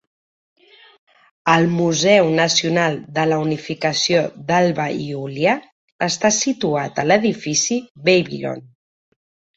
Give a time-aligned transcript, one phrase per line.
[1.55, 5.53] El Museu Nacional de la Unificació d'Alba Iulia
[6.09, 7.79] està situat a l'edifici
[8.11, 8.65] "Babylon".